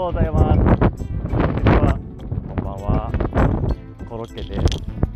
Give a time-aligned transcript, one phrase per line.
[0.00, 0.58] ようございます。
[0.58, 1.98] こんにちは。
[2.48, 3.12] こんばんは。
[4.08, 4.60] コロッケです。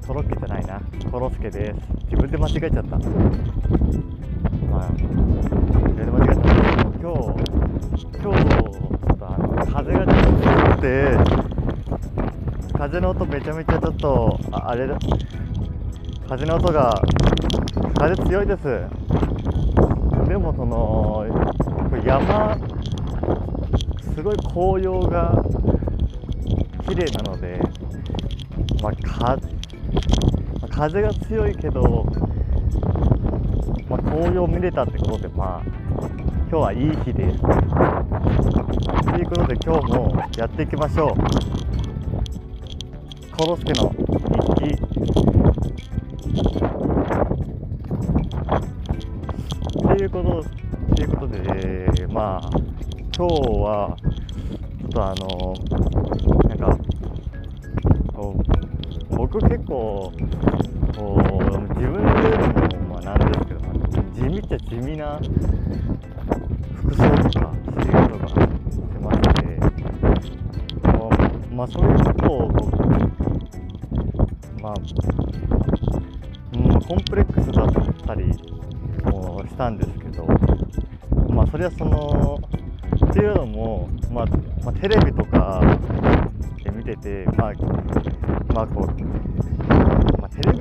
[0.07, 0.79] コロッケじゃないな。
[1.11, 1.81] コロスケです。
[2.11, 2.99] 自分で間違えちゃった。
[2.99, 6.53] まあ、自分で間違えちゃった。
[7.01, 7.41] 今日、
[8.21, 8.61] 今日、ちょ
[9.15, 11.17] っとあの風がちょっと強くて、
[12.77, 14.99] 風の音めちゃめちゃちょっと、ああれだ、
[16.29, 17.01] 風の音が、
[17.97, 18.65] 風強いです。
[20.29, 21.25] でもその、
[21.89, 22.59] これ山、
[24.15, 25.45] すごい紅葉が
[26.89, 27.59] 綺麗なので、
[28.81, 29.37] まあ、か
[30.71, 32.07] 風が強いけど、
[33.89, 35.63] まあ、紅葉見れたってことで、まあ、
[36.49, 37.41] 今日はいい日です。
[37.41, 37.47] と
[39.19, 41.17] いうことで、今日もやっていきましょう。
[43.37, 43.93] コロスケの
[44.31, 44.77] 日記。
[49.83, 50.45] ということ、
[50.95, 52.74] ということで、まあ、
[53.17, 55.55] 今日は、ちょっとあの、
[56.49, 56.77] なんか、
[58.13, 60.13] こう僕結構、
[60.97, 63.61] こう、自分で言うのも、まあなんですけど、
[64.15, 65.21] 地味っちゃ地味な
[66.75, 68.41] 服装とか、仕事がして
[69.01, 69.61] まして、
[70.83, 72.67] まあ、まあ、そういうことを僕、
[74.61, 74.75] まあ、
[76.53, 77.73] うん、コンプレックスだっ
[78.09, 78.25] たり
[79.05, 80.27] もしたんですけど、
[81.29, 82.41] まあ、それはその、
[83.15, 84.27] っていうのも、まあ、
[84.65, 85.79] まあ、テレビとか
[86.65, 87.53] で見てて、まあ、
[88.53, 90.59] まあ、こう、まあ、テレビ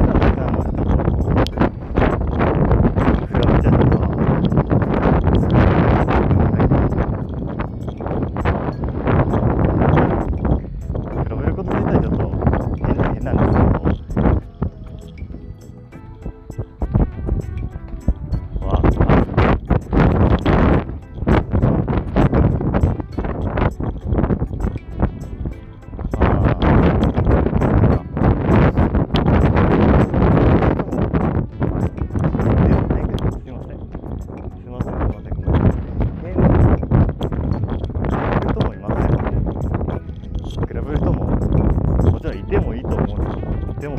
[42.60, 43.32] もちろんいてもいいと思うんで
[43.74, 43.96] すでも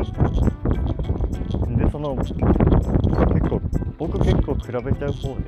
[1.77, 2.33] でその結
[3.49, 3.61] 構
[3.97, 5.43] 僕結構比べちゃう方で。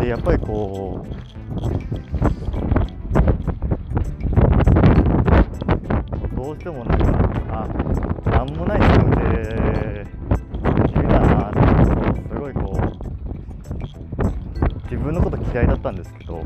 [0.00, 1.16] でやっぱりこう
[6.36, 7.04] どうしてもなんか
[7.50, 7.66] あ
[8.30, 10.06] なんもない自分で
[10.88, 11.52] 地味だなっ
[12.14, 12.82] てすごいこう
[14.84, 16.44] 自分のこと嫌いだったんですけど。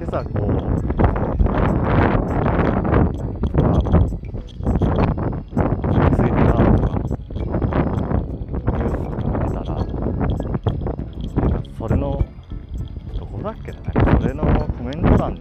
[0.00, 0.48] 今朝こう、
[3.60, 3.80] まあ、
[6.14, 6.90] ツイッターとか、
[8.72, 12.24] ニュースとか見てたら、なんかそれの、
[13.18, 13.54] どこだっ
[14.20, 15.34] けな、なんかそれのコメント欄。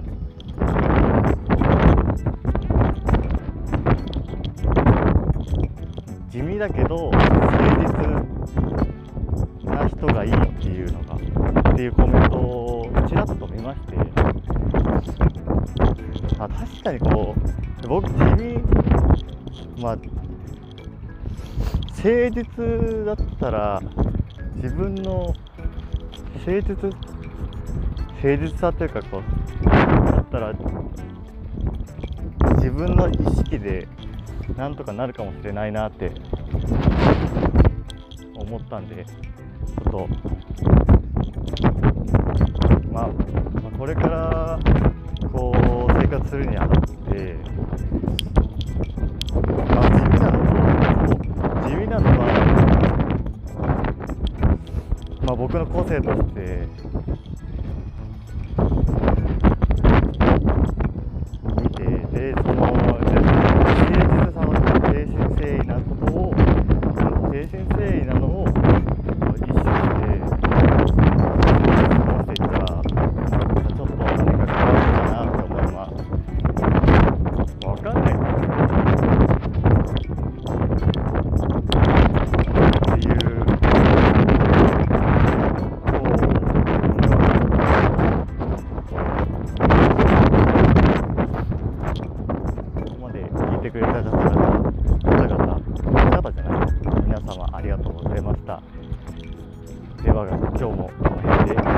[6.29, 7.21] 地味だけど誠
[7.79, 7.89] 実
[9.75, 11.15] な人がいいっていうのが
[11.71, 13.97] っていうコメントをちらっと見まして。
[16.39, 17.35] あ確かにこ
[17.83, 18.59] う僕地味
[19.81, 19.97] まあ
[21.97, 22.45] 誠実
[23.05, 23.81] だったら
[24.55, 25.33] 自分の
[26.45, 27.08] 誠実
[28.21, 29.23] 誠実さというかこう
[29.65, 30.53] だったら
[32.57, 33.87] 自分の意識で
[34.57, 36.11] なんとかなるかもしれないなって
[38.35, 40.09] 思ったんでちょっと
[42.91, 43.13] まあ、ま
[43.73, 44.59] あ、これから
[45.31, 47.35] こう生活するにあたって、
[49.33, 50.39] まあ、地味なの
[51.69, 52.25] 地味なのは、
[55.21, 56.67] まあ、僕の個性として
[61.61, 62.55] 見てでその
[62.99, 63.31] で誠
[63.93, 64.67] 実さの誠
[64.99, 69.65] 心誠意なことを誠心誠意なのを意識して過
[70.79, 75.97] ごしていったらちょっと何か変わるかなと思います。
[77.65, 78.19] わかんないです
[82.89, 83.15] っていう
[92.79, 94.71] ここまで聞いてくれた方々、
[95.03, 95.59] 方々、
[95.93, 96.69] 方々じゃない、
[97.05, 98.61] 皆様ありがとうございました。
[100.03, 101.68] では、今日もこの辺で